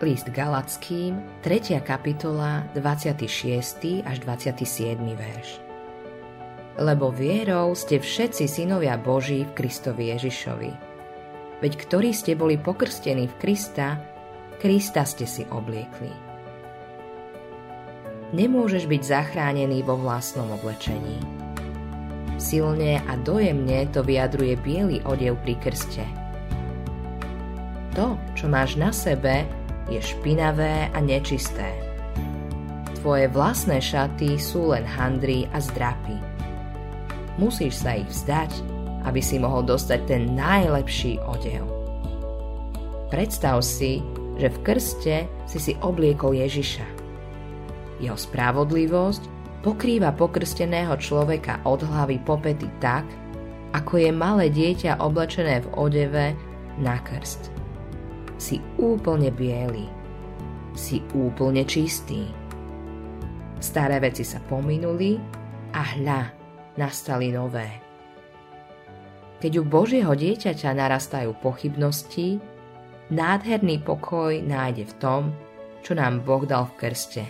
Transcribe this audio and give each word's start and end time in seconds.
List 0.00 0.32
Galackým, 0.32 1.20
3. 1.44 1.76
kapitola, 1.84 2.64
26. 2.72 4.00
až 4.00 4.16
27. 4.24 4.96
verš. 4.96 5.60
Lebo 6.80 7.12
vierou 7.12 7.76
ste 7.76 8.00
všetci 8.00 8.48
synovia 8.48 8.96
Boží 8.96 9.44
v 9.44 9.52
Kristovi 9.52 10.08
Ježišovi. 10.16 10.72
Veď 11.60 11.72
ktorí 11.76 12.16
ste 12.16 12.32
boli 12.32 12.56
pokrstení 12.56 13.28
v 13.28 13.34
Krista, 13.44 14.00
Krista 14.56 15.04
ste 15.04 15.28
si 15.28 15.44
obliekli. 15.52 16.08
Nemôžeš 18.32 18.88
byť 18.88 19.02
zachránený 19.04 19.84
vo 19.84 20.00
vlastnom 20.00 20.48
oblečení. 20.48 21.20
Silne 22.40 23.04
a 23.04 23.20
dojemne 23.20 23.84
to 23.92 24.00
vyjadruje 24.00 24.56
biely 24.64 25.04
odev 25.04 25.36
pri 25.44 25.60
krste. 25.60 26.08
To, 28.00 28.16
čo 28.32 28.48
máš 28.48 28.80
na 28.80 28.96
sebe, 28.96 29.44
je 29.90 29.98
špinavé 29.98 30.88
a 30.94 30.98
nečisté. 31.02 31.74
Tvoje 33.02 33.26
vlastné 33.32 33.82
šaty 33.82 34.38
sú 34.38 34.70
len 34.70 34.86
handry 34.86 35.50
a 35.50 35.58
zdrapy. 35.58 36.14
Musíš 37.42 37.82
sa 37.82 37.98
ich 37.98 38.06
vzdať, 38.06 38.52
aby 39.08 39.18
si 39.18 39.40
mohol 39.40 39.66
dostať 39.66 40.00
ten 40.06 40.22
najlepší 40.36 41.18
odev. 41.26 41.64
Predstav 43.10 43.58
si, 43.66 44.04
že 44.38 44.52
v 44.52 44.58
krste 44.62 45.16
si 45.50 45.58
si 45.58 45.72
obliekol 45.82 46.36
Ježiša. 46.38 46.86
Jeho 47.98 48.16
spravodlivosť 48.16 49.22
pokrýva 49.64 50.14
pokrsteného 50.14 50.94
človeka 51.00 51.64
od 51.66 51.82
hlavy 51.82 52.22
po 52.22 52.38
pety 52.38 52.68
tak, 52.78 53.04
ako 53.74 53.98
je 53.98 54.10
malé 54.12 54.52
dieťa 54.52 55.02
oblečené 55.02 55.64
v 55.64 55.68
odeve 55.74 56.26
na 56.78 57.00
krst 57.02 57.59
si 58.40 58.56
úplne 58.80 59.28
biely. 59.28 59.84
Si 60.72 61.04
úplne 61.12 61.68
čistý. 61.68 62.24
Staré 63.60 64.00
veci 64.00 64.24
sa 64.24 64.40
pominuli 64.40 65.20
a 65.76 65.82
hľa, 65.84 66.20
nastali 66.80 67.28
nové. 67.28 67.68
Keď 69.44 69.52
u 69.60 69.64
Božieho 69.68 70.12
dieťaťa 70.16 70.72
narastajú 70.72 71.36
pochybnosti, 71.44 72.40
nádherný 73.12 73.84
pokoj 73.84 74.40
nájde 74.40 74.88
v 74.88 74.94
tom, 74.96 75.22
čo 75.84 75.92
nám 75.92 76.24
Boh 76.24 76.44
dal 76.48 76.64
v 76.72 76.76
krste. 76.80 77.24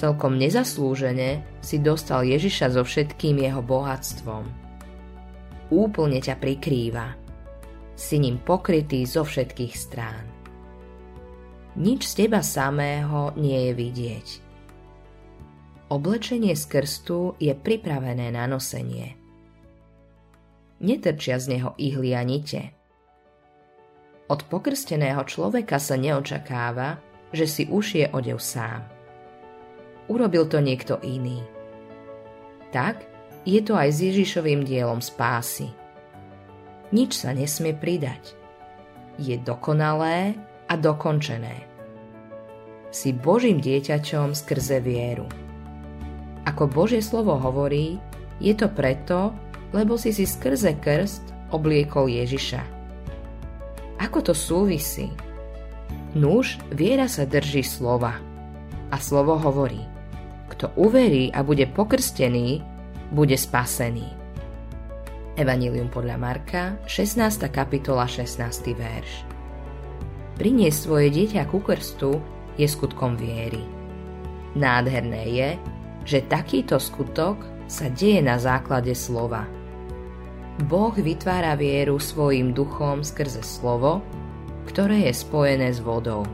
Celkom 0.00 0.40
nezaslúžene 0.40 1.44
si 1.60 1.76
dostal 1.76 2.24
Ježiša 2.24 2.72
so 2.72 2.80
všetkým 2.80 3.44
jeho 3.44 3.60
bohatstvom. 3.60 4.48
Úplne 5.68 6.18
ťa 6.24 6.40
prikrýva– 6.40 7.06
si 8.02 8.18
ním 8.18 8.42
pokrytý 8.42 9.06
zo 9.06 9.22
všetkých 9.22 9.74
strán. 9.78 10.26
Nič 11.78 12.02
z 12.02 12.26
teba 12.26 12.42
samého 12.42 13.30
nie 13.38 13.70
je 13.70 13.72
vidieť. 13.78 14.28
Oblečenie 15.86 16.58
z 16.58 16.64
krstu 16.66 17.38
je 17.38 17.54
pripravené 17.54 18.34
na 18.34 18.50
nosenie. 18.50 19.14
Netrčia 20.82 21.38
z 21.38 21.54
neho 21.54 21.78
ihly 21.78 22.10
a 22.18 22.26
nite. 22.26 22.74
Od 24.26 24.40
pokrsteného 24.50 25.22
človeka 25.22 25.78
sa 25.78 25.94
neočakáva, 25.94 26.98
že 27.30 27.46
si 27.46 27.62
ušie 27.70 28.10
odev 28.10 28.42
sám. 28.42 28.82
Urobil 30.10 30.50
to 30.50 30.58
niekto 30.58 30.98
iný. 31.06 31.38
Tak 32.74 33.06
je 33.46 33.62
to 33.62 33.78
aj 33.78 33.94
s 33.94 33.98
Ježišovým 34.10 34.66
dielom 34.66 34.98
spásy– 34.98 35.70
nič 36.92 37.24
sa 37.24 37.32
nesmie 37.32 37.72
pridať. 37.72 38.36
Je 39.16 39.36
dokonalé 39.40 40.36
a 40.68 40.74
dokončené. 40.76 41.68
Si 42.92 43.16
Božím 43.16 43.58
dieťačom 43.58 44.36
skrze 44.36 44.84
vieru. 44.84 45.26
Ako 46.44 46.68
Božie 46.68 47.00
slovo 47.00 47.36
hovorí, 47.40 47.96
je 48.36 48.52
to 48.52 48.68
preto, 48.68 49.32
lebo 49.72 49.96
si 49.96 50.12
si 50.12 50.28
skrze 50.28 50.76
krst 50.76 51.24
obliekol 51.52 52.12
Ježiša. 52.12 52.60
Ako 54.00 54.20
to 54.20 54.34
súvisí? 54.36 55.08
Nuž, 56.12 56.60
viera 56.68 57.08
sa 57.08 57.24
drží 57.24 57.64
slova. 57.64 58.20
A 58.92 58.96
slovo 59.00 59.40
hovorí, 59.40 59.80
kto 60.52 60.68
uverí 60.76 61.32
a 61.32 61.40
bude 61.40 61.64
pokrstený, 61.64 62.60
bude 63.08 63.40
spasený. 63.40 64.21
Evangelium 65.32 65.88
podľa 65.88 66.20
Marka, 66.20 66.76
16. 66.84 67.48
kapitola, 67.48 68.04
16. 68.04 68.36
verš. 68.76 69.24
Priniesť 70.36 70.76
svoje 70.76 71.08
dieťa 71.08 71.48
ku 71.48 71.64
krstu 71.64 72.20
je 72.60 72.68
skutkom 72.68 73.16
viery. 73.16 73.64
Nádherné 74.52 75.24
je, 75.32 75.50
že 76.04 76.28
takýto 76.28 76.76
skutok 76.76 77.40
sa 77.64 77.88
deje 77.88 78.20
na 78.20 78.36
základe 78.36 78.92
slova. 78.92 79.48
Boh 80.68 80.92
vytvára 80.92 81.56
vieru 81.56 81.96
svojim 81.96 82.52
duchom 82.52 83.00
skrze 83.00 83.40
slovo, 83.40 84.04
ktoré 84.68 85.08
je 85.08 85.16
spojené 85.16 85.72
s 85.72 85.80
vodou. 85.80 86.28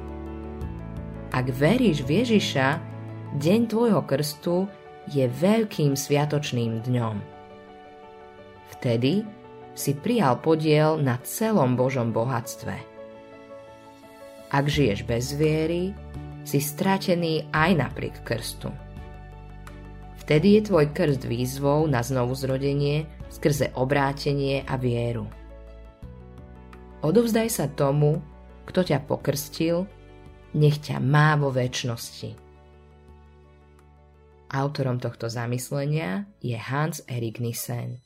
Ak 1.31 1.47
veríš 1.55 2.03
v 2.03 2.27
Ježiša, 2.27 2.83
deň 3.39 3.61
tvojho 3.71 4.03
krstu 4.11 4.67
je 5.07 5.23
veľkým 5.23 5.95
sviatočným 5.95 6.83
dňom. 6.83 7.38
Vtedy 8.77 9.25
si 9.79 9.95
prijal 9.95 10.43
podiel 10.43 10.99
na 10.99 11.17
celom 11.23 11.79
Božom 11.79 12.11
bohatstve. 12.11 12.77
Ak 14.49 14.65
žiješ 14.67 15.05
bez 15.05 15.37
viery, 15.37 15.93
si 16.49 16.65
stratený 16.65 17.53
aj 17.53 17.71
napriek 17.77 18.25
krstu. 18.25 18.73
Vtedy 20.25 20.61
je 20.61 20.73
tvoj 20.73 20.93
krst 20.97 21.25
výzvou 21.29 21.85
na 21.85 22.01
znovu 22.01 22.33
zrodenie 22.33 23.09
skrze 23.29 23.73
obrátenie 23.77 24.65
a 24.65 24.81
vieru. 24.81 25.29
Odovzdaj 27.05 27.49
sa 27.53 27.69
tomu, 27.69 28.25
kto 28.65 28.85
ťa 28.85 29.05
pokrstil, 29.05 29.85
nech 30.57 30.81
ťa 30.81 31.01
má 31.01 31.37
vo 31.37 31.53
väčšnosti. 31.53 32.35
Autorom 34.49 34.97
tohto 34.97 35.29
zamyslenia 35.29 36.25
je 36.41 36.57
Hans 36.57 37.05
Erik 37.05 37.37
Nissen. 37.45 38.01